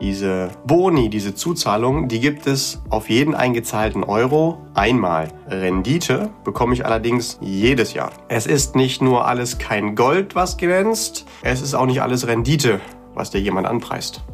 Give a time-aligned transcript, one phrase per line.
[0.00, 5.28] Diese Boni, diese Zuzahlung, die gibt es auf jeden eingezahlten Euro einmal.
[5.46, 8.10] Rendite bekomme ich allerdings jedes Jahr.
[8.28, 12.80] Es ist nicht nur alles kein Gold, was glänzt, es ist auch nicht alles Rendite,
[13.14, 14.24] was dir jemand anpreist.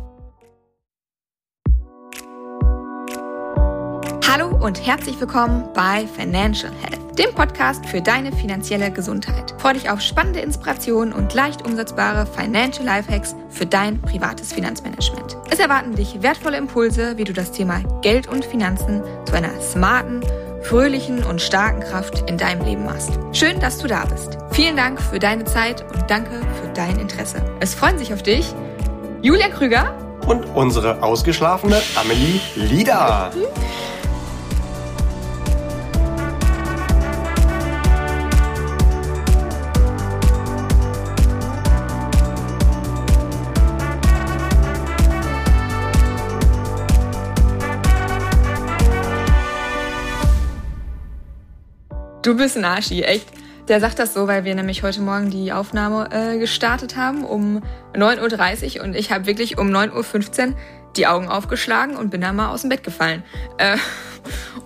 [4.25, 9.55] Hallo und herzlich willkommen bei Financial Health dem Podcast für deine finanzielle Gesundheit.
[9.59, 15.37] Freue dich auf spannende Inspirationen und leicht umsetzbare Financial Lifehacks für dein privates Finanzmanagement.
[15.51, 20.21] Es erwarten dich wertvolle Impulse, wie du das Thema Geld und Finanzen zu einer smarten,
[20.63, 23.19] fröhlichen und starken Kraft in deinem Leben machst.
[23.33, 24.37] Schön, dass du da bist.
[24.51, 27.43] Vielen Dank für deine Zeit und danke für dein Interesse.
[27.61, 28.55] Es freuen sich auf dich
[29.23, 33.31] Julia Krüger und unsere ausgeschlafene Amelie Lieder.
[52.27, 53.29] Du bist ein Arschi, echt.
[53.69, 57.63] Der sagt das so, weil wir nämlich heute Morgen die Aufnahme äh, gestartet haben um
[57.95, 60.55] 9.30 Uhr und ich habe wirklich um 9.15 Uhr
[60.97, 63.23] die Augen aufgeschlagen und bin da mal aus dem Bett gefallen.
[63.59, 63.77] Äh,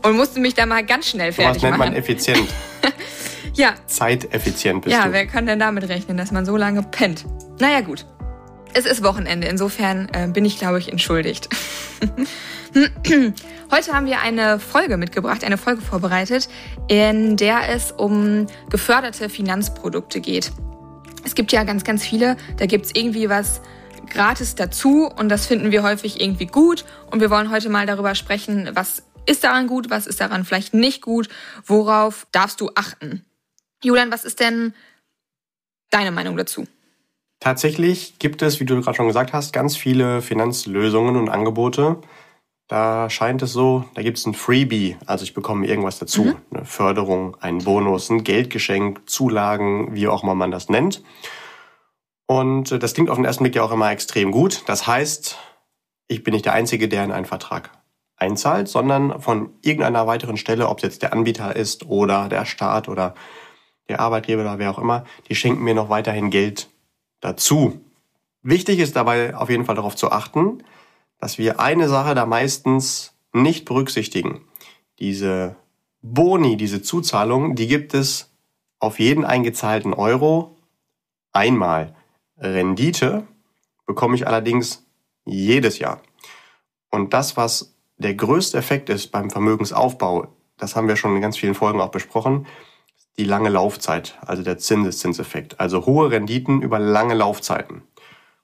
[0.02, 1.72] und musste mich da mal ganz schnell fertig machen.
[1.72, 2.48] Was nennt man effizient?
[3.52, 3.74] ja.
[3.84, 5.08] Zeiteffizient bist ja, du.
[5.08, 7.26] Ja, wer kann denn damit rechnen, dass man so lange pennt?
[7.58, 8.06] Naja, gut.
[8.72, 11.50] Es ist Wochenende, insofern äh, bin ich, glaube ich, entschuldigt.
[13.70, 16.48] Heute haben wir eine Folge mitgebracht, eine Folge vorbereitet,
[16.88, 20.52] in der es um geförderte Finanzprodukte geht.
[21.24, 23.60] Es gibt ja ganz, ganz viele, da gibt es irgendwie was
[24.08, 28.14] gratis dazu und das finden wir häufig irgendwie gut und wir wollen heute mal darüber
[28.14, 31.28] sprechen, was ist daran gut, was ist daran vielleicht nicht gut,
[31.66, 33.24] worauf darfst du achten.
[33.82, 34.74] Julian, was ist denn
[35.90, 36.66] deine Meinung dazu?
[37.40, 41.96] Tatsächlich gibt es, wie du gerade schon gesagt hast, ganz viele Finanzlösungen und Angebote,
[42.70, 46.22] da scheint es so, da gibt es ein Freebie, also ich bekomme irgendwas dazu.
[46.22, 46.36] Mhm.
[46.54, 51.02] Eine Förderung, einen Bonus, ein Geldgeschenk, Zulagen, wie auch immer man das nennt.
[52.26, 54.62] Und äh, das klingt auf den ersten Blick ja auch immer extrem gut.
[54.66, 55.36] Das heißt,
[56.06, 57.70] ich bin nicht der Einzige, der in einen Vertrag
[58.14, 62.88] einzahlt, sondern von irgendeiner weiteren Stelle, ob es jetzt der Anbieter ist oder der Staat
[62.88, 63.16] oder
[63.88, 66.70] der Arbeitgeber oder wer auch immer, die schenken mir noch weiterhin Geld
[67.18, 67.80] dazu.
[68.42, 70.62] Wichtig ist dabei auf jeden Fall darauf zu achten,
[71.20, 74.40] dass wir eine Sache da meistens nicht berücksichtigen.
[74.98, 75.56] Diese
[76.02, 78.30] Boni, diese Zuzahlung, die gibt es
[78.78, 80.56] auf jeden eingezahlten Euro
[81.32, 81.94] einmal.
[82.38, 83.26] Rendite
[83.86, 84.86] bekomme ich allerdings
[85.26, 86.00] jedes Jahr.
[86.90, 91.36] Und das, was der größte Effekt ist beim Vermögensaufbau, das haben wir schon in ganz
[91.36, 92.46] vielen Folgen auch besprochen,
[93.18, 95.60] die lange Laufzeit, also der Zinseszinseffekt.
[95.60, 97.82] Also hohe Renditen über lange Laufzeiten.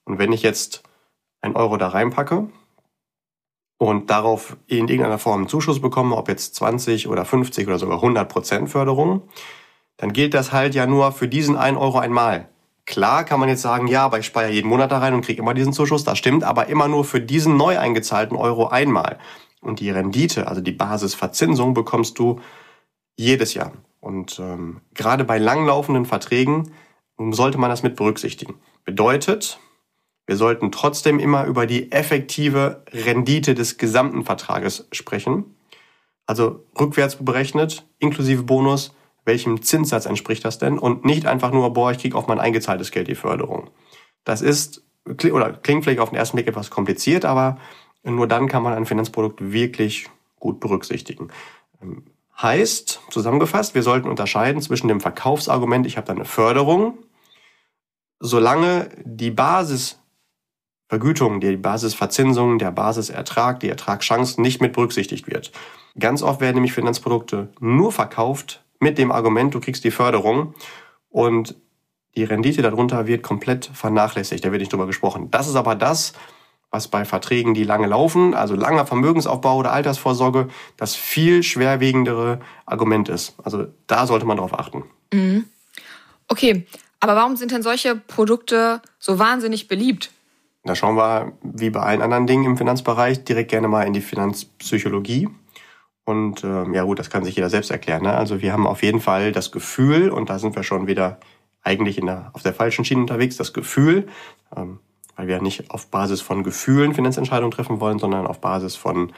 [0.05, 0.83] Und wenn ich jetzt
[1.41, 2.49] ein Euro da reinpacke,
[3.79, 7.97] und darauf in irgendeiner Form einen Zuschuss bekomme, ob jetzt 20 oder 50 oder sogar
[7.97, 9.23] 100 Prozent Förderung,
[9.97, 12.49] dann gilt das halt ja nur für diesen 1 Euro einmal.
[12.87, 15.43] Klar kann man jetzt sagen, ja, aber ich spare jeden Monat da rein und kriege
[15.43, 19.19] immer diesen Zuschuss, das stimmt, aber immer nur für diesen neu eingezahlten Euro einmal.
[19.61, 22.41] Und die Rendite, also die Basisverzinsung, bekommst du
[23.17, 23.73] jedes Jahr.
[24.01, 26.73] Und ähm, gerade bei langlaufenden Verträgen
[27.19, 28.55] sollte man das mit berücksichtigen.
[28.85, 29.59] Bedeutet,
[30.27, 35.57] wir sollten trotzdem immer über die effektive Rendite des gesamten Vertrages sprechen.
[36.27, 38.93] Also rückwärts berechnet, inklusive Bonus,
[39.25, 40.79] welchem Zinssatz entspricht das denn?
[40.79, 43.71] Und nicht einfach nur, boah, ich kriege auf mein eingezahltes Geld die Förderung.
[44.25, 47.59] Das ist, oder klingt vielleicht auf den ersten Blick etwas kompliziert, aber
[48.03, 50.09] nur dann kann man ein Finanzprodukt wirklich
[50.41, 51.29] gut berücksichtigen.
[52.41, 56.99] Heißt, zusammengefasst, wir sollten unterscheiden zwischen dem Verkaufsargument, ich habe da eine Förderung,
[58.21, 60.01] solange die Basis
[60.89, 65.51] Vergütung, die Basisverzinsung, der Basisertrag, die Ertragschancen nicht mit berücksichtigt wird.
[65.99, 70.55] Ganz oft werden nämlich Finanzprodukte nur verkauft mit dem Argument, du kriegst die Förderung
[71.11, 71.57] und
[72.17, 74.45] die Rendite darunter wird komplett vernachlässigt.
[74.45, 75.31] Da wird nicht drüber gesprochen.
[75.31, 76.15] Das ist aber das,
[76.71, 83.09] was bei Verträgen, die lange laufen, also langer Vermögensaufbau oder Altersvorsorge, das viel schwerwiegendere Argument
[83.09, 83.35] ist.
[83.43, 84.85] Also da sollte man drauf achten.
[85.13, 85.45] Mhm.
[86.29, 86.67] Okay,
[87.01, 90.11] aber warum sind denn solche Produkte so wahnsinnig beliebt?
[90.67, 94.01] Da schauen wir, wie bei allen anderen Dingen im Finanzbereich, direkt gerne mal in die
[94.01, 95.29] Finanzpsychologie.
[96.05, 98.03] Und ähm, ja gut, das kann sich jeder selbst erklären.
[98.03, 98.15] Ne?
[98.15, 101.19] Also wir haben auf jeden Fall das Gefühl, und da sind wir schon wieder
[101.63, 104.07] eigentlich in der, auf der falschen Schiene unterwegs, das Gefühl,
[104.57, 104.79] ähm,
[105.17, 109.13] weil wir nicht auf Basis von Gefühlen Finanzentscheidungen treffen wollen, sondern auf Basis von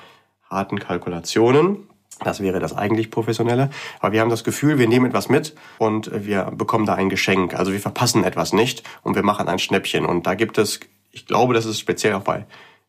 [0.49, 1.89] harten Kalkulationen.
[2.25, 3.71] Das wäre das eigentlich Professionelle.
[4.01, 7.55] Aber wir haben das Gefühl, wir nehmen etwas mit und wir bekommen da ein Geschenk.
[7.55, 10.05] Also wir verpassen etwas nicht und wir machen ein Schnäppchen.
[10.05, 10.81] Und da gibt es
[11.19, 12.47] ich glaube, das ist speziell auch bei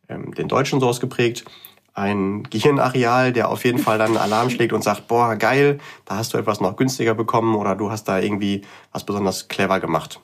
[0.07, 1.45] ähm, den Deutschen so ausgeprägt,
[1.93, 6.17] ein Gehirnareal, der auf jeden Fall dann einen Alarm schlägt und sagt, boah, geil, da
[6.17, 8.61] hast du etwas noch günstiger bekommen oder du hast da irgendwie
[8.91, 10.21] was besonders clever gemacht.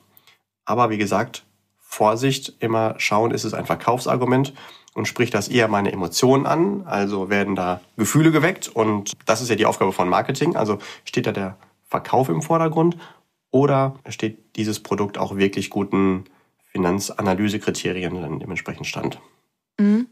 [0.64, 1.44] Aber wie gesagt,
[1.78, 4.54] Vorsicht, immer schauen, ist es ein Verkaufsargument
[4.94, 9.48] und spricht das eher meine Emotionen an, also werden da Gefühle geweckt und das ist
[9.48, 11.56] ja die Aufgabe von Marketing, also steht da der
[11.88, 12.96] Verkauf im Vordergrund
[13.50, 16.24] oder steht dieses Produkt auch wirklich guten
[16.76, 19.18] Finanzanalysekriterien dann dementsprechend stand.
[19.78, 20.08] Mhm.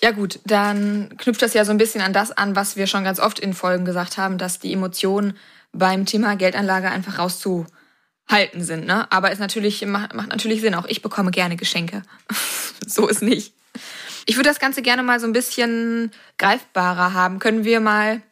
[0.00, 3.04] Ja gut, dann knüpft das ja so ein bisschen an das an, was wir schon
[3.04, 5.36] ganz oft in Folgen gesagt haben, dass die Emotionen
[5.72, 8.84] beim Thema Geldanlage einfach rauszuhalten sind.
[8.84, 9.10] Ne?
[9.10, 10.74] Aber es natürlich macht, macht natürlich Sinn.
[10.74, 12.02] Auch ich bekomme gerne Geschenke.
[12.86, 13.54] so ist nicht.
[14.26, 17.38] Ich würde das Ganze gerne mal so ein bisschen greifbarer haben.
[17.38, 18.22] Können wir mal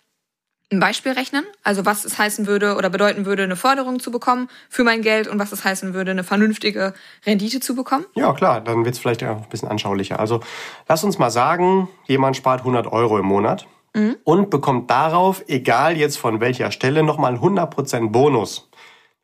[0.72, 1.44] ein Beispiel rechnen?
[1.64, 5.26] Also was es heißen würde oder bedeuten würde, eine Förderung zu bekommen für mein Geld
[5.26, 6.94] und was es heißen würde, eine vernünftige
[7.26, 8.06] Rendite zu bekommen?
[8.14, 10.20] Ja, klar, dann wird es vielleicht auch ein bisschen anschaulicher.
[10.20, 10.40] Also
[10.88, 14.16] lass uns mal sagen, jemand spart 100 Euro im Monat mhm.
[14.24, 18.68] und bekommt darauf, egal jetzt von welcher Stelle, nochmal 100% Bonus.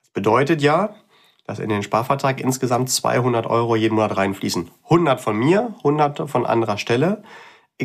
[0.03, 0.95] Das bedeutet ja,
[1.47, 4.69] dass in den Sparvertrag insgesamt 200 Euro jeden Monat reinfließen.
[4.85, 7.23] 100 von mir, 100 von anderer Stelle.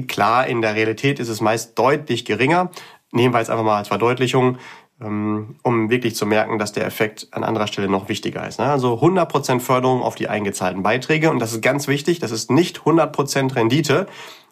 [0.07, 2.71] Klar, in der Realität ist es meist deutlich geringer
[3.11, 4.57] nehmen wir jetzt einfach mal als Verdeutlichung,
[5.01, 8.59] ähm, um wirklich zu merken, dass der Effekt an anderer Stelle noch wichtiger ist.
[8.59, 8.65] Ne?
[8.65, 12.79] Also 100% Förderung auf die eingezahlten Beiträge und das ist ganz wichtig, das ist nicht
[12.79, 14.07] 100% Rendite,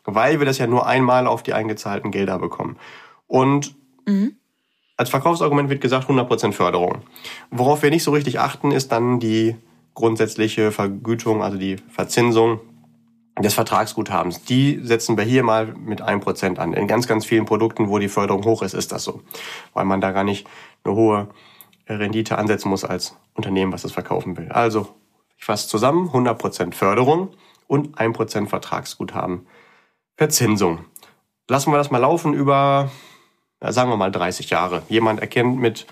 [0.05, 2.77] weil wir das ja nur einmal auf die eingezahlten Gelder bekommen.
[3.27, 3.75] Und
[4.05, 4.35] mhm.
[4.97, 7.03] als Verkaufsargument wird gesagt 100% Förderung.
[7.51, 9.55] Worauf wir nicht so richtig achten, ist dann die
[9.93, 12.61] grundsätzliche Vergütung, also die Verzinsung
[13.39, 14.43] des Vertragsguthabens.
[14.43, 16.73] Die setzen wir hier mal mit einem Prozent an.
[16.73, 19.21] In ganz, ganz vielen Produkten, wo die Förderung hoch ist, ist das so.
[19.73, 20.47] Weil man da gar nicht
[20.83, 21.29] eine hohe
[21.87, 24.49] Rendite ansetzen muss als Unternehmen, was es verkaufen will.
[24.49, 24.87] Also,
[25.37, 27.29] ich fasse zusammen, 100 Prozent Förderung
[27.67, 29.47] und 1% Vertragsguthaben
[30.15, 30.85] Verzinsung.
[31.47, 32.91] Lassen wir das mal laufen über,
[33.61, 34.83] sagen wir mal, 30 Jahre.
[34.89, 35.87] Jemand erkennt mit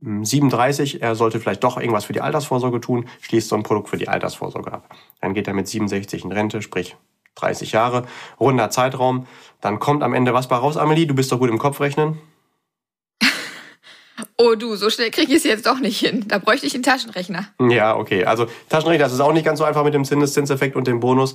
[0.00, 3.96] 37, er sollte vielleicht doch irgendwas für die Altersvorsorge tun, schließt so ein Produkt für
[3.96, 4.94] die Altersvorsorge ab.
[5.20, 6.96] Dann geht er mit 67 in Rente, sprich
[7.34, 8.06] 30 Jahre,
[8.38, 9.26] runder Zeitraum.
[9.60, 11.06] Dann kommt am Ende was bei raus, Amelie?
[11.06, 12.18] Du bist doch gut im Kopfrechnen.
[14.40, 16.24] Oh du, so schnell kriege ich es jetzt doch nicht hin.
[16.26, 17.48] Da bräuchte ich einen Taschenrechner.
[17.60, 18.24] Ja, okay.
[18.24, 21.34] Also Taschenrechner, das ist auch nicht ganz so einfach mit dem Zinseszinseffekt und dem Bonus.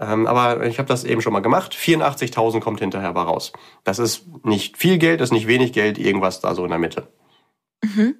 [0.00, 1.74] Ähm, aber ich habe das eben schon mal gemacht.
[1.74, 3.52] 84.000 kommt hinterher bei raus.
[3.82, 6.78] Das ist nicht viel Geld, das ist nicht wenig Geld, irgendwas da so in der
[6.78, 7.08] Mitte.
[7.84, 8.14] Mhm.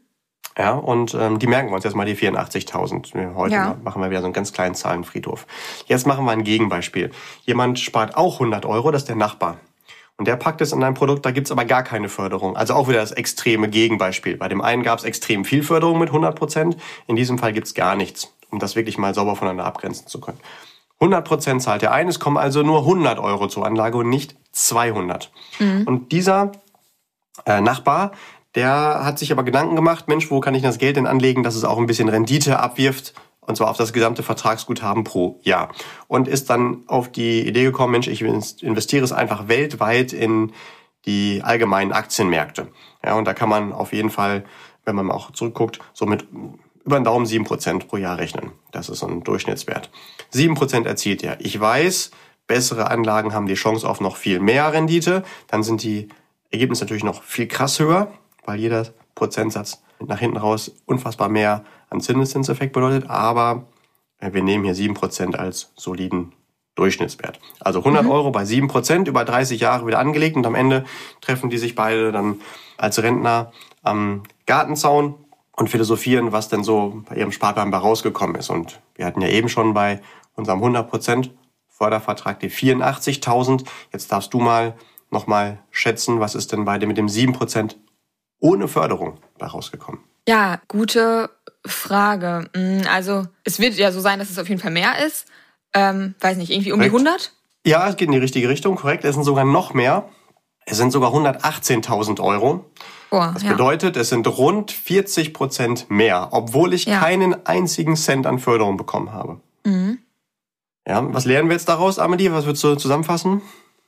[0.57, 3.35] Ja, und ähm, die merken wir uns jetzt mal die 84.000.
[3.35, 3.77] Heute ja.
[3.83, 5.47] machen wir wieder so einen ganz kleinen Zahlenfriedhof.
[5.87, 7.11] Jetzt machen wir ein Gegenbeispiel.
[7.45, 9.59] Jemand spart auch 100 Euro, das ist der Nachbar.
[10.17, 12.57] Und der packt es in ein Produkt, da gibt's aber gar keine Förderung.
[12.57, 14.37] Also auch wieder das extreme Gegenbeispiel.
[14.37, 16.77] Bei dem einen gab's extrem viel Förderung mit 100 Prozent,
[17.09, 20.39] in diesem Fall gibt's gar nichts, um das wirklich mal sauber voneinander abgrenzen zu können.
[21.01, 24.37] 100 Prozent zahlt der eine, es kommen also nur 100 Euro zur Anlage und nicht
[24.53, 25.33] 200.
[25.59, 25.83] Mhm.
[25.85, 26.53] Und dieser
[27.45, 28.13] äh, Nachbar,
[28.55, 31.57] der hat sich aber Gedanken gemacht, Mensch, wo kann ich das Geld denn anlegen, dass
[31.57, 35.71] es auch ein bisschen Rendite abwirft, und zwar auf das gesamte Vertragsguthaben pro Jahr.
[36.09, 40.53] Und ist dann auf die Idee gekommen, Mensch, ich investiere es einfach weltweit in
[41.05, 42.69] die allgemeinen Aktienmärkte.
[43.05, 44.45] Ja, und da kann man auf jeden Fall,
[44.85, 46.27] wenn man auch zurückguckt, so mit
[46.85, 48.53] über den Daumen sieben Prozent pro Jahr rechnen.
[48.71, 49.91] Das ist so ein Durchschnittswert.
[50.31, 51.41] Sieben Prozent erzielt er.
[51.41, 52.11] Ich weiß,
[52.47, 55.23] bessere Anlagen haben die Chance auf noch viel mehr Rendite.
[55.49, 56.09] Dann sind die
[56.51, 58.13] Ergebnisse natürlich noch viel krass höher
[58.45, 63.67] weil jeder Prozentsatz nach hinten raus unfassbar mehr an Zinseszinseffekt bedeutet, aber
[64.19, 66.33] äh, wir nehmen hier 7% als soliden
[66.75, 67.39] Durchschnittswert.
[67.61, 68.11] Also 100 mhm.
[68.11, 70.85] Euro bei 7% über 30 Jahre wieder angelegt und am Ende
[71.21, 72.41] treffen die sich beide dann
[72.77, 75.15] als Rentner am Gartenzaun
[75.57, 78.51] und philosophieren, was denn so bei ihrem Sparplan bei rausgekommen ist.
[78.51, 80.01] Und wir hatten ja eben schon bei
[80.35, 81.31] unserem 100%
[81.69, 83.65] Fördervertrag die 84.000.
[83.93, 84.75] Jetzt darfst du mal
[85.11, 87.77] nochmal schätzen, was ist denn bei dem mit dem 7%
[88.41, 90.01] ohne Förderung da rausgekommen?
[90.29, 91.31] Ja, gute
[91.67, 92.49] Frage.
[92.55, 95.27] Mm, also es wird ja so sein, dass es auf jeden Fall mehr ist.
[95.75, 96.95] Ähm, weiß nicht, irgendwie um korrekt.
[96.95, 97.33] die 100?
[97.67, 99.05] Ja, es geht in die richtige Richtung, korrekt.
[99.05, 100.09] Es sind sogar noch mehr.
[100.67, 102.65] Es sind sogar 118.000 Euro.
[103.11, 106.99] Boah, das bedeutet, es sind rund 40 Prozent mehr, obwohl ich ja.
[106.99, 109.41] keinen einzigen Cent an Förderung bekommen habe.
[109.65, 109.99] Mhm.
[110.87, 112.33] Ja, was lernen wir jetzt daraus, Amelie?
[112.33, 113.41] Was würdest du zusammenfassen?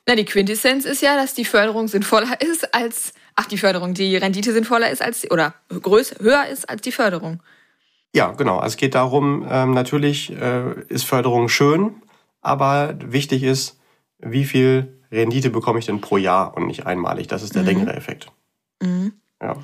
[0.06, 4.16] Na, die Quintessenz ist ja, dass die Förderung sinnvoller ist als Ach, die Förderung, die
[4.16, 7.42] Rendite sinnvoller ist als oder größer, höher ist als die Förderung.
[8.14, 8.56] Ja, genau.
[8.56, 11.96] Also es geht darum, ähm, natürlich äh, ist Förderung schön,
[12.40, 13.78] aber wichtig ist,
[14.18, 17.26] wie viel Rendite bekomme ich denn pro Jahr und nicht einmalig.
[17.26, 17.68] Das ist der mhm.
[17.68, 18.28] längere Effekt.
[18.80, 19.12] Mhm.
[19.42, 19.56] Ja.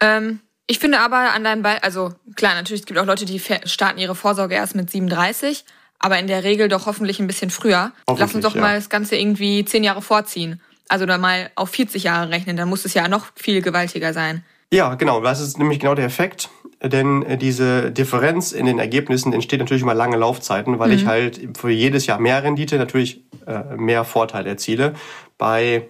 [0.00, 3.38] Ähm, ich finde aber an deinem Beispiel, also klar, natürlich es gibt auch Leute, die
[3.38, 5.64] starten ihre Vorsorge erst mit 37,
[5.98, 7.92] aber in der Regel doch hoffentlich ein bisschen früher.
[8.06, 8.60] Lass uns doch ja.
[8.60, 10.60] mal das Ganze irgendwie zehn Jahre vorziehen.
[10.88, 14.44] Also da mal auf 40 Jahre rechnen, dann muss es ja noch viel gewaltiger sein.
[14.72, 15.20] Ja, genau.
[15.20, 16.48] Das ist nämlich genau der Effekt.
[16.82, 20.94] Denn äh, diese Differenz in den Ergebnissen entsteht natürlich über lange Laufzeiten, weil mhm.
[20.94, 24.94] ich halt für jedes Jahr mehr Rendite natürlich äh, mehr Vorteil erziele.
[25.38, 25.88] Bei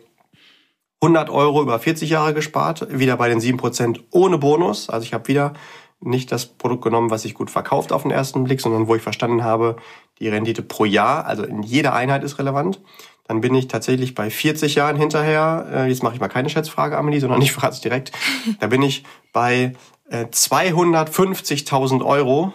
[1.03, 4.89] 100 Euro über 40 Jahre gespart, wieder bei den 7% ohne Bonus.
[4.89, 5.53] Also ich habe wieder
[6.07, 9.03] nicht das Produkt genommen, was sich gut verkauft auf den ersten Blick, sondern wo ich
[9.03, 9.77] verstanden habe,
[10.19, 12.81] die Rendite pro Jahr, also in jeder Einheit ist relevant.
[13.29, 16.97] Dann bin ich tatsächlich bei 40 Jahren hinterher, äh, jetzt mache ich mal keine Schätzfrage,
[16.97, 18.13] Amelie, sondern ich verrate es direkt,
[18.61, 19.75] da bin ich bei
[20.09, 22.53] äh, 250.000 Euro,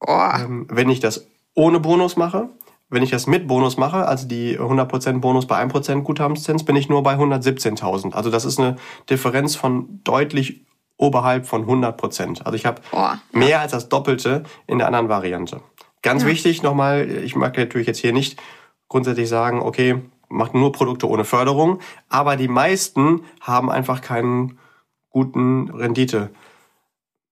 [0.00, 0.28] oh.
[0.68, 2.48] wenn ich das ohne Bonus mache.
[2.88, 6.90] Wenn ich das mit Bonus mache, also die 100% Bonus bei 1% Guthabenszins, bin ich
[6.90, 8.12] nur bei 117.000.
[8.12, 8.76] Also das ist eine
[9.08, 12.42] Differenz von deutlich oberhalb von 100%.
[12.42, 12.80] Also ich habe
[13.32, 15.60] mehr als das Doppelte in der anderen Variante.
[16.02, 16.28] Ganz ja.
[16.28, 18.40] wichtig nochmal, ich mag natürlich jetzt hier nicht
[18.88, 24.58] grundsätzlich sagen, okay, macht nur Produkte ohne Förderung, aber die meisten haben einfach keinen
[25.10, 26.30] guten Rendite.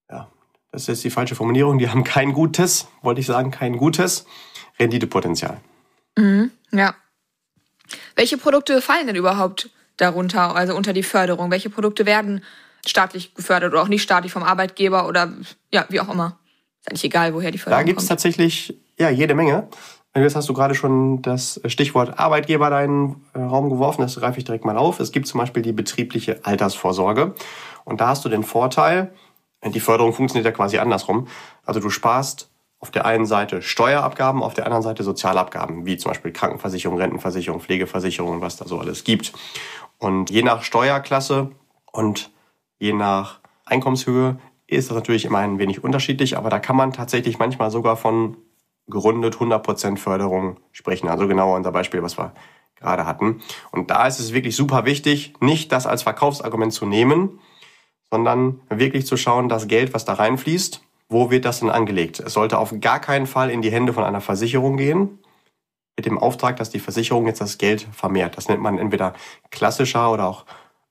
[0.09, 0.29] Ja,
[0.71, 1.79] das ist die falsche Formulierung.
[1.79, 4.27] Die haben kein gutes, wollte ich sagen, kein gutes
[4.79, 5.61] Renditepotenzial.
[6.17, 6.95] Mhm, ja.
[8.15, 11.51] Welche Produkte fallen denn überhaupt darunter, also unter die Förderung?
[11.51, 12.45] Welche Produkte werden
[12.87, 15.33] staatlich gefördert oder auch nicht staatlich vom Arbeitgeber oder
[15.73, 16.39] ja, wie auch immer?
[16.81, 17.89] Ist eigentlich egal, woher die Förderung kommt.
[17.89, 19.69] Da gibt es tatsächlich ja jede Menge.
[20.15, 24.03] Jetzt hast du gerade schon das Stichwort Arbeitgeber in den äh, Raum geworfen.
[24.03, 24.99] Das greife ich direkt mal auf.
[24.99, 27.35] Es gibt zum Beispiel die betriebliche Altersvorsorge.
[27.85, 29.13] Und da hast du den Vorteil,
[29.65, 31.29] die Förderung funktioniert ja quasi andersrum.
[31.65, 36.11] Also du sparst auf der einen Seite Steuerabgaben, auf der anderen Seite Sozialabgaben, wie zum
[36.11, 39.33] Beispiel Krankenversicherung, Rentenversicherung, Pflegeversicherung und was da so alles gibt.
[39.99, 41.51] Und je nach Steuerklasse
[41.93, 42.31] und
[42.81, 47.39] je nach Einkommenshöhe ist das natürlich immer ein wenig unterschiedlich, aber da kann man tatsächlich
[47.39, 48.37] manchmal sogar von
[48.89, 51.09] gerundet 100% Förderung sprechen.
[51.09, 52.33] Also genau unser Beispiel, was wir
[52.75, 53.41] gerade hatten.
[53.71, 57.39] Und da ist es wirklich super wichtig, nicht das als Verkaufsargument zu nehmen,
[58.11, 62.21] sondern wirklich zu schauen, das Geld, was da reinfließt, wo wird das denn angelegt?
[62.21, 65.19] Es sollte auf gar keinen Fall in die Hände von einer Versicherung gehen,
[65.97, 68.37] mit dem Auftrag, dass die Versicherung jetzt das Geld vermehrt.
[68.37, 69.13] Das nennt man entweder
[69.51, 70.47] klassischer oder auch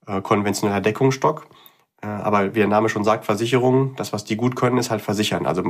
[0.05, 1.47] äh, konventioneller Deckungsstock.
[2.01, 5.01] Äh, aber wie der Name schon sagt, Versicherungen, das, was die gut können, ist halt
[5.01, 5.45] versichern.
[5.45, 5.63] Also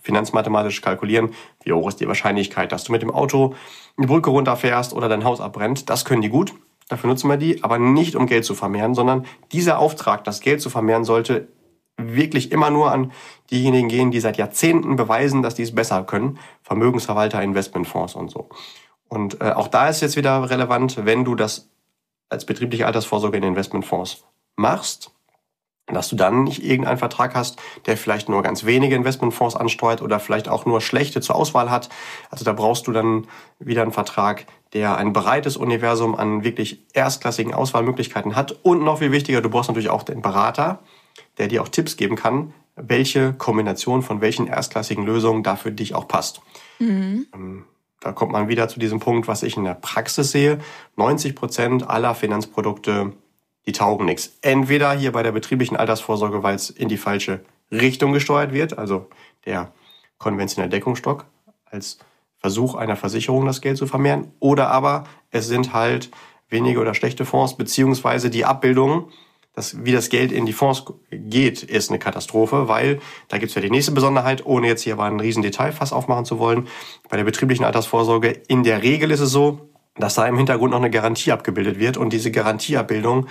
[0.00, 1.30] finanzmathematisch kalkulieren,
[1.62, 3.54] wie hoch ist die Wahrscheinlichkeit, dass du mit dem Auto
[3.96, 5.90] eine Brücke runterfährst oder dein Haus abbrennt.
[5.90, 6.54] Das können die gut.
[6.88, 10.60] Dafür nutzen wir die, aber nicht um Geld zu vermehren, sondern dieser Auftrag, das Geld
[10.60, 11.48] zu vermehren, sollte
[11.96, 13.12] wirklich immer nur an
[13.50, 16.38] diejenigen gehen, die seit Jahrzehnten beweisen, dass die es besser können.
[16.62, 18.48] Vermögensverwalter, Investmentfonds und so.
[19.08, 21.70] Und äh, auch da ist jetzt wieder relevant, wenn du das
[22.28, 24.24] als betriebliche Altersvorsorge in Investmentfonds
[24.56, 25.13] machst,
[25.86, 30.18] dass du dann nicht irgendeinen Vertrag hast, der vielleicht nur ganz wenige Investmentfonds ansteuert oder
[30.18, 31.90] vielleicht auch nur schlechte zur Auswahl hat.
[32.30, 33.26] Also da brauchst du dann
[33.58, 38.52] wieder einen Vertrag, der ein breites Universum an wirklich erstklassigen Auswahlmöglichkeiten hat.
[38.62, 40.80] Und noch viel wichtiger, du brauchst natürlich auch den Berater,
[41.36, 45.94] der dir auch Tipps geben kann, welche Kombination von welchen erstklassigen Lösungen da für dich
[45.94, 46.40] auch passt.
[46.78, 47.26] Mhm.
[47.34, 47.64] Ähm,
[48.00, 50.58] da kommt man wieder zu diesem Punkt, was ich in der Praxis sehe.
[50.96, 53.12] 90 Prozent aller Finanzprodukte
[53.66, 54.38] die taugen nichts.
[54.42, 59.08] Entweder hier bei der betrieblichen Altersvorsorge, weil es in die falsche Richtung gesteuert wird, also
[59.46, 59.72] der
[60.18, 61.26] konventionelle Deckungsstock
[61.64, 61.98] als
[62.38, 66.10] Versuch einer Versicherung das Geld zu vermehren, oder aber es sind halt
[66.48, 69.08] wenige oder schlechte Fonds, beziehungsweise die Abbildung,
[69.54, 73.62] das, wie das Geld in die Fonds geht, ist eine Katastrophe, weil da gibt's ja
[73.62, 76.68] die nächste Besonderheit, ohne jetzt hier aber ein riesen Detailfass aufmachen zu wollen.
[77.08, 80.78] Bei der betrieblichen Altersvorsorge in der Regel ist es so, dass da im Hintergrund noch
[80.78, 81.96] eine Garantie abgebildet wird.
[81.96, 83.26] Und diese Garantieabbildung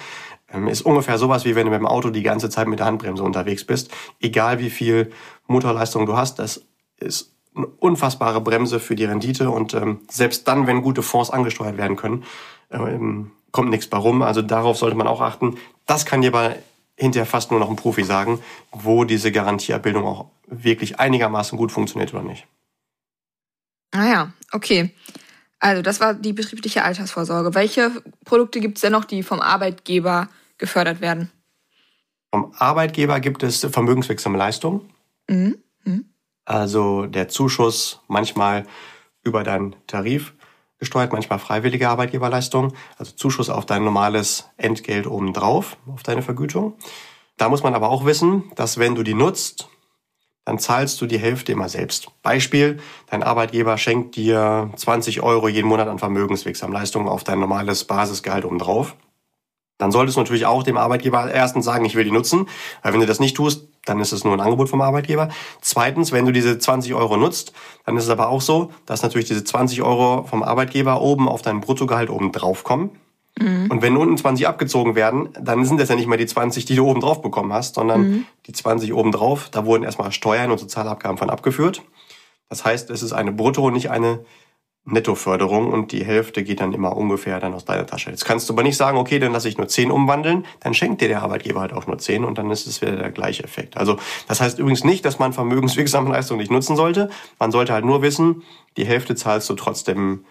[0.51, 2.85] ähm, ist ungefähr sowas, wie wenn du mit dem Auto die ganze Zeit mit der
[2.85, 3.91] Handbremse unterwegs bist.
[4.19, 5.11] Egal wie viel
[5.47, 6.65] Motorleistung du hast, das
[6.97, 9.49] ist eine unfassbare Bremse für die Rendite.
[9.49, 12.23] Und ähm, selbst dann, wenn gute Fonds angesteuert werden können,
[12.71, 14.21] ähm, kommt nichts bei rum.
[14.21, 15.57] Also darauf sollte man auch achten.
[15.85, 16.55] Das kann dir aber
[16.95, 18.39] hinterher fast nur noch ein Profi sagen,
[18.71, 22.47] wo diese Garantieabbildung auch wirklich einigermaßen gut funktioniert oder nicht.
[23.91, 24.91] Ah ja, okay.
[25.63, 27.55] Also das war die betriebliche Altersvorsorge.
[27.55, 27.89] Welche
[28.25, 30.27] Produkte gibt es denn noch, die vom Arbeitgeber
[30.57, 31.31] gefördert werden?
[32.33, 34.81] Vom Arbeitgeber gibt es vermögenswirksame Leistungen.
[35.29, 35.57] Mhm.
[35.85, 36.05] Mhm.
[36.43, 38.65] Also der Zuschuss manchmal
[39.23, 40.33] über deinen Tarif
[40.79, 42.73] gesteuert, manchmal freiwillige Arbeitgeberleistung.
[42.97, 46.73] Also Zuschuss auf dein normales Entgelt obendrauf, auf deine Vergütung.
[47.37, 49.69] Da muss man aber auch wissen, dass wenn du die nutzt,
[50.45, 52.09] dann zahlst du die Hälfte immer selbst.
[52.21, 57.85] Beispiel, dein Arbeitgeber schenkt dir 20 Euro jeden Monat an vermögenswirksamen Leistungen auf dein normales
[57.85, 58.95] Basisgehalt obendrauf.
[59.77, 62.47] Dann solltest du natürlich auch dem Arbeitgeber erstens sagen, ich will die nutzen.
[62.81, 65.29] Weil wenn du das nicht tust, dann ist es nur ein Angebot vom Arbeitgeber.
[65.61, 67.53] Zweitens, wenn du diese 20 Euro nutzt,
[67.85, 71.41] dann ist es aber auch so, dass natürlich diese 20 Euro vom Arbeitgeber oben auf
[71.41, 72.91] dein Bruttogehalt oben drauf kommen.
[73.39, 73.67] Mhm.
[73.69, 76.75] Und wenn unten 20 abgezogen werden, dann sind das ja nicht mehr die 20, die
[76.75, 78.25] du oben drauf bekommen hast, sondern mhm.
[78.45, 81.81] die 20 oben drauf, da wurden erstmal Steuern und Sozialabgaben von abgeführt.
[82.49, 84.25] Das heißt, es ist eine Brutto- und nicht eine
[84.85, 88.09] Nettoförderung und die Hälfte geht dann immer ungefähr dann aus deiner Tasche.
[88.09, 90.99] Jetzt kannst du aber nicht sagen, okay, dann lasse ich nur 10 umwandeln, dann schenkt
[90.99, 93.77] dir der Arbeitgeber halt auch nur 10 und dann ist es wieder der gleiche Effekt.
[93.77, 93.97] Also
[94.27, 97.09] das heißt übrigens nicht, dass man vermögenswirksame Leistungen nicht nutzen sollte.
[97.39, 98.43] Man sollte halt nur wissen,
[98.75, 100.25] die Hälfte zahlst du trotzdem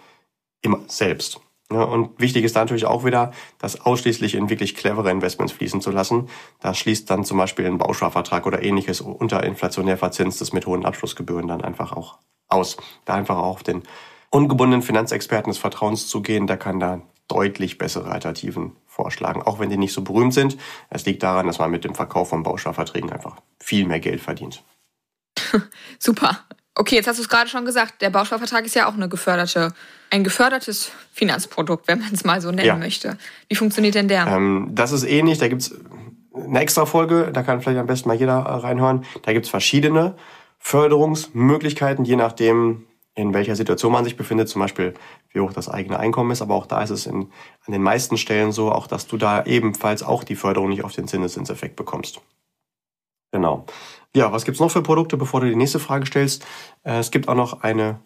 [0.60, 1.40] immer selbst.
[1.74, 5.90] Und wichtig ist da natürlich auch wieder, das ausschließlich in wirklich clevere Investments fließen zu
[5.90, 6.28] lassen.
[6.60, 11.48] Da schließt dann zum Beispiel ein Bausparvertrag oder ähnliches unter inflationär verzinstes mit hohen Abschlussgebühren
[11.48, 12.76] dann einfach auch aus.
[13.04, 13.82] Da einfach auch auf den
[14.30, 19.70] ungebundenen Finanzexperten des Vertrauens zu gehen, der kann da deutlich bessere Alternativen vorschlagen, auch wenn
[19.70, 20.56] die nicht so berühmt sind.
[20.90, 24.62] Es liegt daran, dass man mit dem Verkauf von Bausparverträgen einfach viel mehr Geld verdient.
[25.98, 26.44] Super.
[26.74, 29.74] Okay, jetzt hast du es gerade schon gesagt, der Bausparvertrag ist ja auch eine geförderte,
[30.10, 32.76] ein gefördertes Finanzprodukt, wenn man es mal so nennen ja.
[32.76, 33.18] möchte.
[33.48, 34.26] Wie funktioniert denn der?
[34.26, 35.74] Ähm, das ist ähnlich, da gibt's
[36.34, 39.04] eine extra Folge, da kann vielleicht am besten mal jeder reinhören.
[39.22, 40.16] Da gibt's verschiedene
[40.58, 44.94] Förderungsmöglichkeiten, je nachdem, in welcher Situation man sich befindet, zum Beispiel
[45.30, 46.40] wie hoch das eigene Einkommen ist.
[46.40, 47.30] Aber auch da ist es in,
[47.66, 50.92] an den meisten Stellen so, auch dass du da ebenfalls auch die Förderung nicht auf
[50.92, 52.22] den Zinseszinseffekt bekommst.
[53.32, 53.66] Genau.
[54.14, 56.44] Ja, was gibt's noch für Produkte, bevor du die nächste Frage stellst?
[56.82, 58.00] Äh, es gibt auch noch eine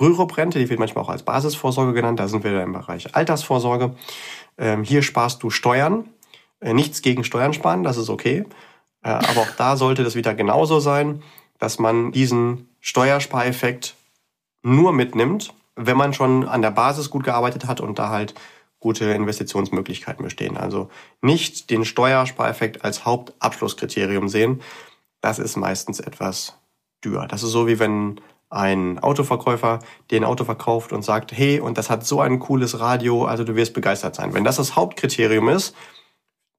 [0.00, 2.20] Rürup-Rente, die wird manchmal auch als Basisvorsorge genannt.
[2.20, 3.94] Da sind wir im Bereich Altersvorsorge.
[4.58, 6.08] Ähm, hier sparst du Steuern.
[6.60, 8.44] Äh, nichts gegen Steuern sparen, das ist okay.
[9.02, 11.22] Äh, aber auch da sollte das wieder genauso sein,
[11.58, 13.94] dass man diesen Steuerspareffekt
[14.62, 18.34] nur mitnimmt, wenn man schon an der Basis gut gearbeitet hat und da halt
[18.78, 20.56] gute Investitionsmöglichkeiten bestehen.
[20.56, 20.88] Also
[21.20, 24.60] nicht den Steuerspareffekt als Hauptabschlusskriterium sehen.
[25.20, 26.54] Das ist meistens etwas
[27.04, 27.26] dürr.
[27.28, 29.78] Das ist so wie wenn ein Autoverkäufer
[30.10, 33.44] dir ein Auto verkauft und sagt, hey, und das hat so ein cooles Radio, also
[33.44, 34.34] du wirst begeistert sein.
[34.34, 35.74] Wenn das das Hauptkriterium ist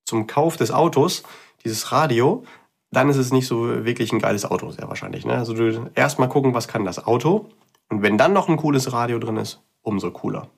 [0.05, 1.23] zum Kauf des Autos,
[1.65, 2.43] dieses Radio,
[2.91, 5.25] dann ist es nicht so wirklich ein geiles Auto, sehr wahrscheinlich.
[5.25, 5.33] Ne?
[5.33, 7.49] Also du erst mal gucken, was kann das Auto
[7.89, 10.49] und wenn dann noch ein cooles Radio drin ist, umso cooler.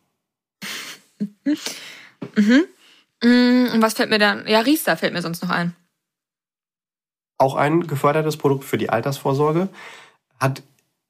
[2.35, 2.65] mhm.
[3.23, 4.47] Mm, und was fällt mir dann?
[4.47, 5.75] Ja, Riester fällt mir sonst noch ein.
[7.37, 9.69] Auch ein gefördertes Produkt für die Altersvorsorge.
[10.39, 10.63] Hat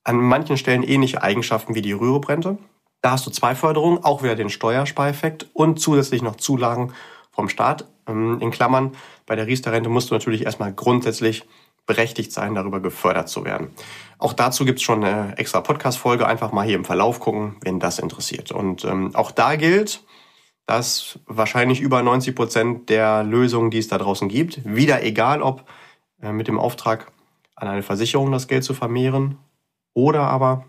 [0.03, 2.57] an manchen Stellen ähnliche Eigenschaften wie die Rüruprente.
[3.01, 6.93] Da hast du zwei Förderungen, auch wieder den Steuerspareffekt und zusätzlich noch Zulagen
[7.31, 7.85] vom Staat.
[8.07, 8.93] Ähm, in Klammern,
[9.25, 11.43] bei der Riester-Rente musst du natürlich erstmal grundsätzlich
[11.85, 13.71] berechtigt sein, darüber gefördert zu werden.
[14.17, 16.25] Auch dazu gibt's schon eine extra Podcast-Folge.
[16.25, 18.51] Einfach mal hier im Verlauf gucken, wenn das interessiert.
[18.51, 20.01] Und ähm, auch da gilt,
[20.65, 25.65] dass wahrscheinlich über 90 Prozent der Lösungen, die es da draußen gibt, wieder egal ob
[26.31, 27.11] mit dem Auftrag
[27.55, 29.37] an eine Versicherung das Geld zu vermehren
[29.93, 30.65] oder aber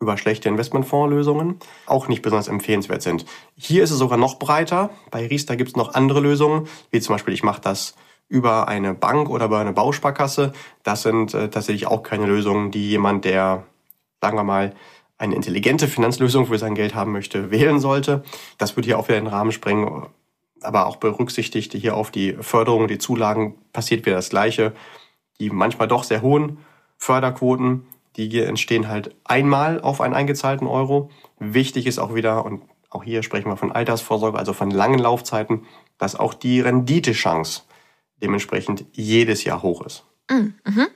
[0.00, 3.24] über schlechte Investmentfondslösungen auch nicht besonders empfehlenswert sind.
[3.56, 4.90] Hier ist es sogar noch breiter.
[5.10, 7.94] Bei Riester gibt es noch andere Lösungen, wie zum Beispiel ich mache das
[8.28, 10.52] über eine Bank oder über eine Bausparkasse.
[10.82, 13.64] Das sind äh, tatsächlich auch keine Lösungen, die jemand, der,
[14.20, 14.74] sagen wir mal,
[15.18, 18.24] eine intelligente Finanzlösung für sein Geld haben möchte, wählen sollte.
[18.58, 20.06] Das würde hier auch wieder den Rahmen sprengen.
[20.64, 24.72] Aber auch berücksichtigt hier auf die Förderung, die Zulagen, passiert wieder das Gleiche.
[25.40, 26.58] Die manchmal doch sehr hohen
[26.96, 31.10] Förderquoten, die hier entstehen halt einmal auf einen eingezahlten Euro.
[31.38, 35.66] Wichtig ist auch wieder, und auch hier sprechen wir von Altersvorsorge, also von langen Laufzeiten,
[35.98, 37.62] dass auch die Renditechance
[38.22, 40.04] dementsprechend jedes Jahr hoch ist.
[40.30, 40.86] Mm, mhm.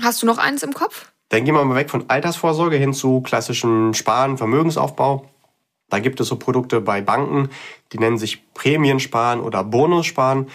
[0.00, 1.12] Hast du noch eins im Kopf?
[1.28, 5.28] Dann gehen wir mal weg von Altersvorsorge hin zu klassischem Sparen, Vermögensaufbau.
[5.88, 7.48] Da gibt es so Produkte bei Banken,
[7.92, 10.48] die nennen sich Prämiensparen oder Bonussparen.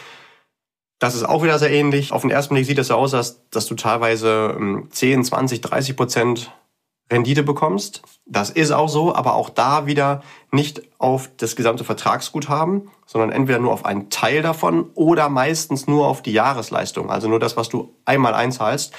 [0.99, 2.11] Das ist auch wieder sehr ähnlich.
[2.11, 4.57] Auf den ersten Blick sieht es so aus, dass, du teilweise
[4.89, 6.51] 10, 20, 30 Prozent
[7.11, 8.01] Rendite bekommst.
[8.25, 13.59] Das ist auch so, aber auch da wieder nicht auf das gesamte Vertragsguthaben, sondern entweder
[13.59, 17.67] nur auf einen Teil davon oder meistens nur auf die Jahresleistung, also nur das, was
[17.67, 18.93] du einmal einzahlst.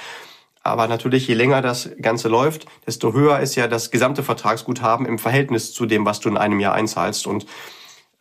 [0.63, 5.19] Aber natürlich, je länger das Ganze läuft, desto höher ist ja das gesamte Vertragsguthaben im
[5.19, 7.27] Verhältnis zu dem, was du in einem Jahr einzahlst.
[7.27, 7.45] Und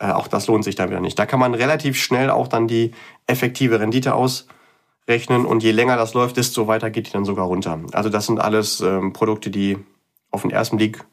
[0.01, 1.19] äh, auch das lohnt sich dann wieder nicht.
[1.19, 2.91] Da kann man relativ schnell auch dann die
[3.29, 5.47] effektive Rendite ausrechnen.
[5.47, 7.79] Und je länger das läuft, desto weiter geht die dann sogar runter.
[7.93, 9.79] Also das sind alles ähm, Produkte, die
[10.33, 11.05] auf den ersten Blick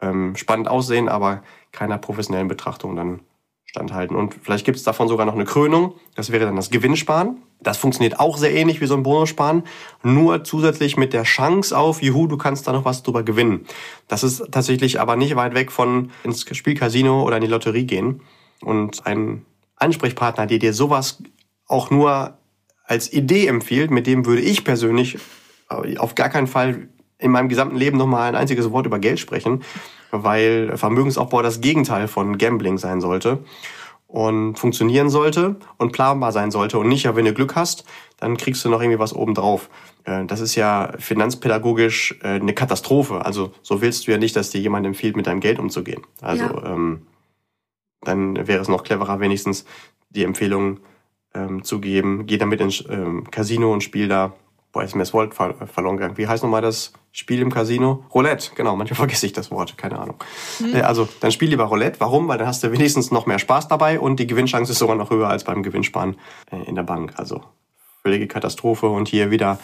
[0.00, 3.20] ähm, spannend aussehen, aber keiner professionellen Betrachtung dann
[3.68, 4.16] standhalten.
[4.16, 5.94] Und vielleicht gibt es davon sogar noch eine Krönung.
[6.14, 7.42] Das wäre dann das Gewinnsparen.
[7.60, 9.64] Das funktioniert auch sehr ähnlich wie so ein Bonussparen,
[10.02, 13.66] nur zusätzlich mit der Chance auf, juhu, du kannst da noch was drüber gewinnen.
[14.06, 18.22] Das ist tatsächlich aber nicht weit weg von ins Spielcasino oder in die Lotterie gehen
[18.62, 19.44] und ein
[19.76, 21.22] Ansprechpartner, der dir sowas
[21.66, 22.38] auch nur
[22.84, 25.18] als Idee empfiehlt, mit dem würde ich persönlich
[25.68, 29.62] auf gar keinen Fall in meinem gesamten Leben nochmal ein einziges Wort über Geld sprechen,
[30.10, 33.38] weil Vermögensaufbau das Gegenteil von Gambling sein sollte
[34.06, 37.84] und funktionieren sollte und planbar sein sollte und nicht, ja, wenn du Glück hast,
[38.16, 39.68] dann kriegst du noch irgendwie was obendrauf.
[40.04, 43.24] Äh, das ist ja finanzpädagogisch äh, eine Katastrophe.
[43.24, 46.02] Also so willst du ja nicht, dass dir jemand empfiehlt, mit deinem Geld umzugehen.
[46.22, 46.74] Also ja.
[46.74, 47.06] ähm,
[48.00, 49.66] dann wäre es noch cleverer, wenigstens
[50.08, 50.80] die Empfehlung
[51.34, 54.32] ähm, zu geben, geh damit ins ähm, Casino und spiel da
[54.72, 56.18] Boah, ist mir das Wort ver verloren gegangen.
[56.18, 58.04] Wie heißt nochmal das Spiel im Casino?
[58.14, 58.76] Roulette, genau.
[58.76, 60.16] Manchmal vergesse ich das Wort, keine Ahnung.
[60.60, 60.76] Mhm.
[60.76, 62.00] Äh, also, dann spiel lieber Roulette.
[62.00, 62.28] Warum?
[62.28, 65.10] Weil dann hast du wenigstens noch mehr Spaß dabei und die Gewinnchance ist sogar noch
[65.10, 66.16] höher als beim Gewinnsparen
[66.50, 67.14] äh, in der Bank.
[67.16, 67.42] Also,
[68.02, 69.58] völlige Katastrophe und hier wieder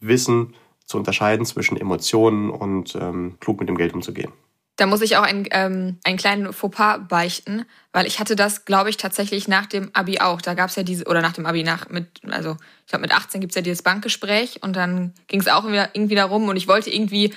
[0.00, 4.32] Wissen zu unterscheiden zwischen Emotionen und ähm, klug mit dem Geld umzugehen.
[4.78, 8.90] Da muss ich auch ein, ähm, einen kleinen Fauxpas beichten, weil ich hatte das, glaube
[8.90, 10.40] ich, tatsächlich nach dem Abi auch.
[10.40, 13.12] Da gab es ja diese, oder nach dem Abi, nach mit, also ich glaube mit
[13.12, 16.90] 18 gibt's ja dieses Bankgespräch und dann ging es auch irgendwie darum und ich wollte
[16.90, 17.34] irgendwie,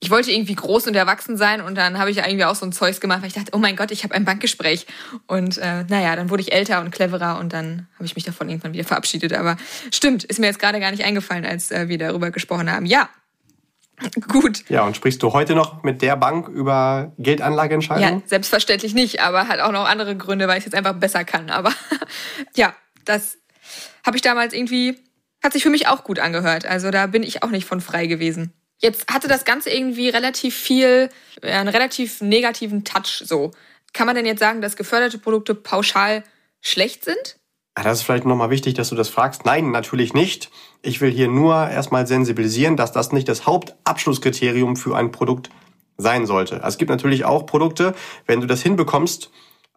[0.00, 2.66] ich wollte irgendwie groß und erwachsen sein und dann habe ich ja irgendwie auch so
[2.66, 4.88] ein Zeugs gemacht, weil ich dachte, oh mein Gott, ich habe ein Bankgespräch.
[5.28, 8.48] Und äh, naja, dann wurde ich älter und cleverer und dann habe ich mich davon
[8.48, 9.32] irgendwann wieder verabschiedet.
[9.32, 9.56] Aber
[9.92, 12.84] stimmt, ist mir jetzt gerade gar nicht eingefallen, als äh, wir darüber gesprochen haben.
[12.84, 13.10] Ja,
[14.28, 14.68] Gut.
[14.68, 18.20] Ja, und sprichst du heute noch mit der Bank über Geldanlageentscheidungen?
[18.20, 21.24] Ja, selbstverständlich nicht, aber hat auch noch andere Gründe, weil ich es jetzt einfach besser
[21.24, 21.50] kann.
[21.50, 21.72] Aber
[22.56, 23.38] ja, das
[24.04, 24.96] habe ich damals irgendwie,
[25.42, 26.66] hat sich für mich auch gut angehört.
[26.66, 28.52] Also da bin ich auch nicht von frei gewesen.
[28.78, 31.08] Jetzt hatte das Ganze irgendwie relativ viel,
[31.42, 33.52] einen relativ negativen Touch so.
[33.92, 36.24] Kann man denn jetzt sagen, dass geförderte Produkte pauschal
[36.60, 37.38] schlecht sind?
[37.76, 39.44] Ah, das ist vielleicht nochmal wichtig, dass du das fragst.
[39.44, 40.50] Nein, natürlich nicht.
[40.80, 45.50] Ich will hier nur erstmal sensibilisieren, dass das nicht das Hauptabschlusskriterium für ein Produkt
[45.96, 46.60] sein sollte.
[46.64, 47.94] Es gibt natürlich auch Produkte,
[48.26, 49.30] wenn du das hinbekommst,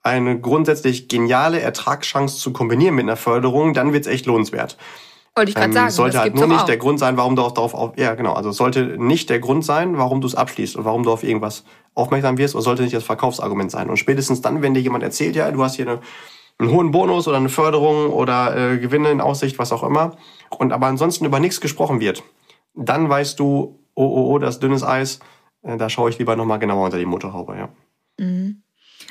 [0.03, 4.77] eine grundsätzlich geniale Ertragschance zu kombinieren mit einer Förderung, dann wird's echt lohnenswert.
[5.35, 5.91] Wollte ich gerade ähm, sagen.
[5.91, 6.65] Sollte halt nur nicht auch.
[6.65, 9.65] der Grund sein, warum du auch darauf auf, ja genau, also sollte nicht der Grund
[9.65, 12.95] sein, warum du es abschließt und warum du auf irgendwas aufmerksam wirst, oder sollte nicht
[12.95, 13.89] das Verkaufsargument sein.
[13.89, 15.99] Und spätestens dann, wenn dir jemand erzählt, ja, du hast hier eine
[16.59, 20.17] einen hohen Bonus oder eine Förderung oder äh, Gewinne in Aussicht, was auch immer,
[20.49, 22.23] und aber ansonsten über nichts gesprochen wird,
[22.73, 25.19] dann weißt du, oh, oh, oh, das dünnes Eis,
[25.61, 27.69] äh, da schaue ich lieber nochmal genauer unter die Motorhaube, ja.
[28.19, 28.63] Mhm.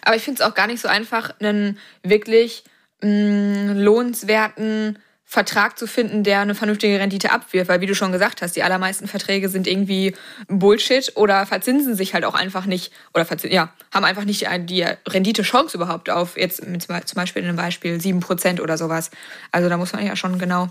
[0.02, 2.64] Aber ich finde es auch gar nicht so einfach, einen wirklich
[3.02, 4.98] mh, mm, lohnenswerten
[5.28, 8.62] Vertrag zu finden, der eine vernünftige Rendite abwirft, weil wie du schon gesagt hast, die
[8.62, 10.14] allermeisten Verträge sind irgendwie
[10.46, 15.76] Bullshit oder verzinsen sich halt auch einfach nicht oder ja, haben einfach nicht die Rendite-Chance
[15.76, 19.10] überhaupt auf jetzt zum Beispiel in einem Beispiel 7% oder sowas.
[19.50, 20.68] Also da muss man ja schon genau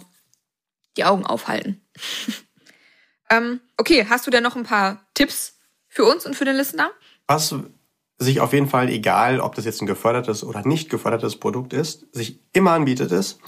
[0.95, 1.81] die Augen aufhalten.
[3.29, 6.91] ähm, okay, hast du denn noch ein paar Tipps für uns und für den Listener?
[7.27, 7.53] Was
[8.19, 12.05] sich auf jeden Fall, egal ob das jetzt ein gefördertes oder nicht gefördertes Produkt ist,
[12.13, 13.39] sich immer anbietet ist,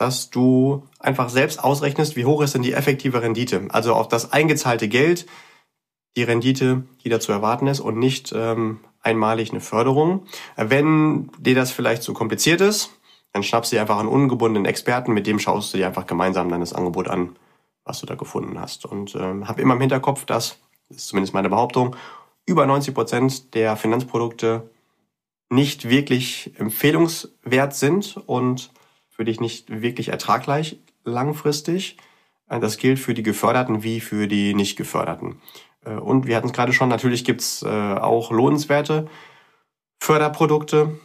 [0.00, 3.68] dass du einfach selbst ausrechnest, wie hoch ist denn die effektive Rendite.
[3.68, 5.26] Also auf das eingezahlte Geld,
[6.16, 10.24] die Rendite, die da zu erwarten ist und nicht ähm, einmalig eine Förderung.
[10.56, 12.92] Wenn dir das vielleicht zu kompliziert ist,
[13.34, 16.48] dann schnappst du dir einfach einen ungebundenen Experten, mit dem schaust du dir einfach gemeinsam
[16.48, 17.36] dann das Angebot an,
[17.84, 18.86] was du da gefunden hast.
[18.86, 20.56] Und ähm, hab immer im Hinterkopf, dass,
[20.88, 21.94] das ist zumindest meine Behauptung,
[22.46, 24.70] über 90 Prozent der Finanzprodukte
[25.50, 28.70] nicht wirklich empfehlungswert sind und
[29.20, 31.98] für dich nicht wirklich ertragreich langfristig.
[32.48, 35.42] Äh, das gilt für die Geförderten wie für die nicht Geförderten.
[35.84, 39.08] Äh, und wir hatten es gerade schon, natürlich gibt's äh, auch lohnenswerte
[39.98, 40.98] Förderprodukte,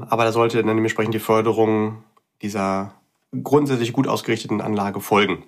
[0.00, 2.04] aber da sollte dann dementsprechend die Förderung
[2.40, 2.94] dieser
[3.42, 5.44] grundsätzlich gut ausgerichteten Anlage folgen.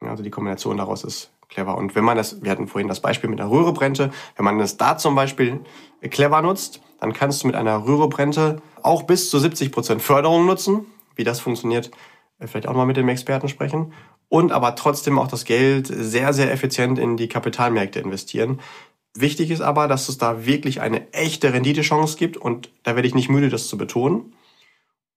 [0.00, 1.78] Also die Kombination daraus ist clever.
[1.78, 4.76] Und wenn man das, wir hatten vorhin das Beispiel mit einer Röhrebrente, wenn man das
[4.76, 5.60] da zum Beispiel
[6.10, 10.84] clever nutzt, dann kannst du mit einer Röhrebrente auch bis zu 70 Prozent Förderung nutzen
[11.18, 11.90] wie das funktioniert,
[12.38, 13.92] äh, vielleicht auch mal mit dem Experten sprechen.
[14.30, 18.60] Und aber trotzdem auch das Geld sehr, sehr effizient in die Kapitalmärkte investieren.
[19.14, 23.14] Wichtig ist aber, dass es da wirklich eine echte Renditechance gibt und da werde ich
[23.14, 24.34] nicht müde, das zu betonen.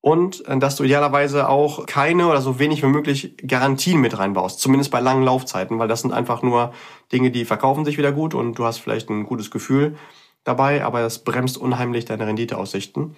[0.02, 4.60] Und äh, dass du idealerweise auch keine oder so wenig wie möglich Garantien mit reinbaust,
[4.60, 6.74] zumindest bei langen Laufzeiten, weil das sind einfach nur
[7.12, 9.96] Dinge, die verkaufen sich wieder gut und du hast vielleicht ein gutes Gefühl
[10.44, 13.16] dabei, aber das bremst unheimlich deine Renditeaussichten.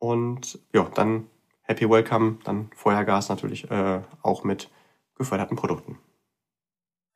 [0.00, 1.26] Und ja, dann
[1.68, 4.70] Happy Welcome, dann Feuergas natürlich äh, auch mit
[5.16, 5.98] geförderten Produkten.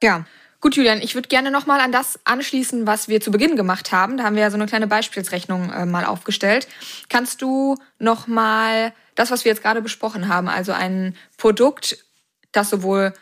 [0.03, 0.27] Ja,
[0.61, 4.19] gut, Julian, ich würde gerne nochmal an das anschließen, was wir zu Beginn gemacht haben.
[4.19, 6.69] Da haben wir ja so eine kleine Beispielsrechnung äh, mal aufgestellt.
[7.09, 12.05] Kannst du nochmal das, was wir jetzt gerade besprochen haben, also ein Produkt,
[12.53, 13.15] das sowohl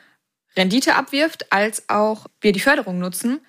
[0.57, 3.41] Rendite abwirft, als auch wir die Förderung nutzen,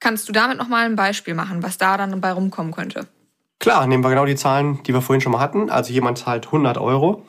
[0.00, 3.06] kannst du damit nochmal ein Beispiel machen, was da dann dabei rumkommen könnte?
[3.60, 5.68] Klar, nehmen wir genau die Zahlen, die wir vorhin schon mal hatten.
[5.68, 7.24] Also jemand zahlt 100 Euro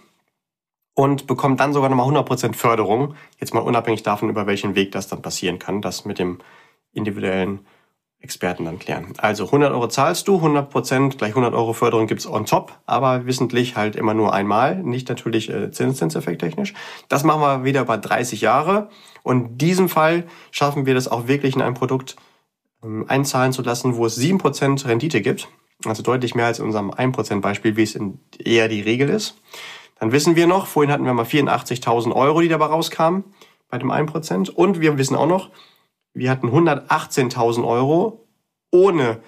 [0.93, 3.15] und bekommt dann sogar nochmal 100% Förderung.
[3.39, 6.39] Jetzt mal unabhängig davon, über welchen Weg das dann passieren kann, das mit dem
[6.91, 7.65] individuellen
[8.21, 9.13] Experten dann klären.
[9.17, 13.77] Also 100 Euro zahlst du, 100% gleich 100 Euro Förderung gibt's on top, aber wissentlich
[13.77, 16.73] halt immer nur einmal, nicht natürlich äh, Zinseszinseffekt technisch.
[17.07, 18.89] Das machen wir wieder über 30 Jahre
[19.23, 22.17] und in diesem Fall schaffen wir das auch wirklich in ein Produkt
[22.83, 25.47] ähm, einzahlen zu lassen, wo es 7% Rendite gibt,
[25.85, 29.41] also deutlich mehr als in unserem 1% Beispiel, wie es in eher die Regel ist.
[29.99, 33.23] Dann wissen wir noch, vorhin hatten wir mal 84.000 Euro, die dabei rauskamen
[33.69, 34.49] bei dem 1%.
[34.49, 35.49] Und wir wissen auch noch,
[36.13, 38.27] wir hatten 118.000 Euro
[38.71, 39.19] ohne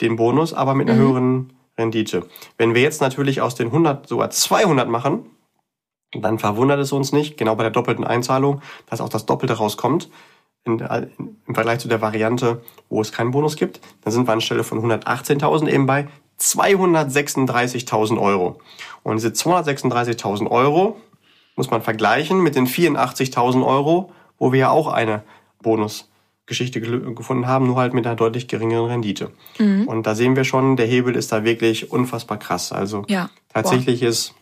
[0.00, 1.06] den Bonus, aber mit einer mhm.
[1.06, 2.26] höheren Rendite.
[2.56, 5.30] Wenn wir jetzt natürlich aus den 100 sogar 200 machen,
[6.12, 10.10] dann verwundert es uns nicht, genau bei der doppelten Einzahlung, dass auch das Doppelte rauskommt.
[10.64, 14.32] In, in, Im Vergleich zu der Variante, wo es keinen Bonus gibt, dann sind wir
[14.32, 16.08] anstelle von 118.000 eben bei
[16.40, 18.60] 236.000 Euro.
[19.02, 21.00] Und diese 236.000 Euro
[21.56, 25.22] muss man vergleichen mit den 84.000 Euro, wo wir ja auch eine
[25.62, 26.08] Bonus
[26.46, 29.30] Geschichte gefunden haben, nur halt mit einer deutlich geringeren Rendite.
[29.58, 29.88] Mhm.
[29.88, 32.70] Und da sehen wir schon, der Hebel ist da wirklich unfassbar krass.
[32.70, 33.30] Also ja.
[33.52, 34.08] tatsächlich Boah.
[34.08, 34.34] ist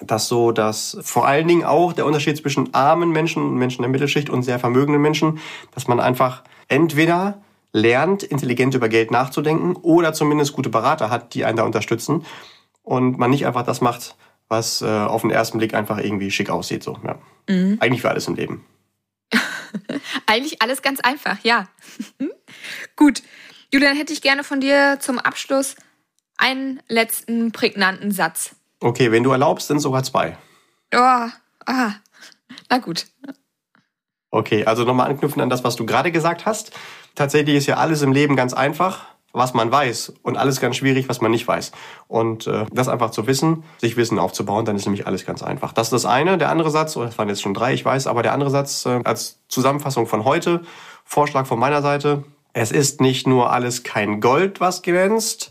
[0.00, 3.90] das so, dass vor allen Dingen auch der Unterschied zwischen armen Menschen und Menschen der
[3.90, 5.40] Mittelschicht und sehr vermögenden Menschen,
[5.74, 11.44] dass man einfach entweder lernt, intelligent über Geld nachzudenken oder zumindest gute Berater hat, die
[11.44, 12.24] einen da unterstützen
[12.82, 14.16] und man nicht einfach das macht,
[14.48, 16.82] was äh, auf den ersten Blick einfach irgendwie schick aussieht.
[16.82, 17.18] So, ja.
[17.48, 17.78] Mhm.
[17.80, 18.64] Eigentlich für alles im Leben.
[20.26, 21.68] Eigentlich alles ganz einfach, ja.
[22.96, 23.22] Gut.
[23.72, 25.76] Julian, hätte ich gerne von dir zum Abschluss
[26.36, 28.54] einen letzten prägnanten Satz.
[28.82, 30.36] Okay, wenn du erlaubst, sind sogar zwei.
[30.94, 30.98] Oh,
[31.66, 31.94] aha.
[32.68, 33.06] Na gut.
[34.30, 36.72] Okay, also nochmal anknüpfen an das, was du gerade gesagt hast.
[37.14, 41.08] Tatsächlich ist ja alles im Leben ganz einfach was man weiß und alles ganz schwierig,
[41.08, 41.72] was man nicht weiß.
[42.06, 45.72] Und äh, das einfach zu wissen, sich Wissen aufzubauen, dann ist nämlich alles ganz einfach.
[45.72, 46.38] Das ist das eine.
[46.38, 48.84] Der andere Satz, oder das waren jetzt schon drei, ich weiß, aber der andere Satz
[48.86, 50.62] äh, als Zusammenfassung von heute,
[51.04, 52.24] Vorschlag von meiner Seite.
[52.52, 55.50] Es ist nicht nur alles kein Gold, was glänzt,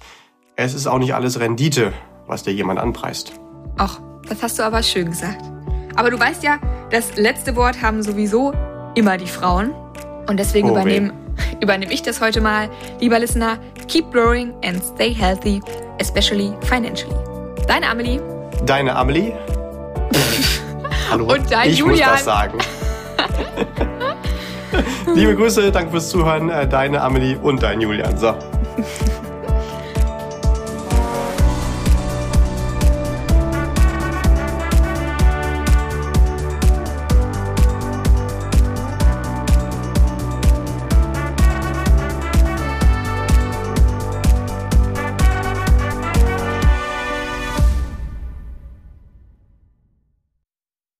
[0.55, 1.93] es ist auch nicht alles Rendite,
[2.27, 3.33] was dir jemand anpreist.
[3.77, 5.43] Ach, das hast du aber schön gesagt.
[5.95, 8.53] Aber du weißt ja, das letzte Wort haben sowieso
[8.95, 9.73] immer die Frauen.
[10.27, 11.13] Und deswegen oh, übernehmen
[11.61, 12.69] übernehme ich das heute mal.
[12.99, 13.57] Lieber Listener,
[13.87, 15.61] keep growing and stay healthy,
[15.99, 17.15] especially financially.
[17.67, 18.21] Deine Amelie.
[18.65, 19.33] Deine Amelie.
[21.09, 21.33] Hallo.
[21.33, 22.11] Und dein ich Julian.
[22.11, 22.57] muss das sagen.
[25.15, 26.49] Liebe Grüße, danke fürs Zuhören.
[26.49, 28.17] Äh, deine Amelie und dein Julian.
[28.17, 28.33] So.